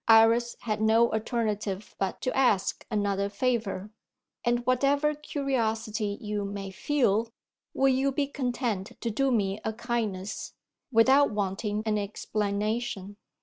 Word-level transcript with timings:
Iris 0.07 0.55
had 0.61 0.81
no 0.81 1.11
alternative 1.11 1.93
but 1.99 2.21
to 2.21 2.35
ask 2.35 2.87
another 2.89 3.29
favour. 3.29 3.91
"And 4.43 4.65
whatever 4.65 5.13
curiosity 5.13 6.17
you 6.19 6.43
may 6.43 6.71
feel, 6.71 7.29
will 7.75 7.89
you 7.89 8.11
be 8.11 8.25
content 8.25 8.93
to 8.99 9.11
do 9.11 9.31
me 9.31 9.59
a 9.63 9.73
kindness 9.73 10.55
without 10.91 11.29
wanting 11.29 11.83
an 11.85 11.99
explanation?" 11.99 13.17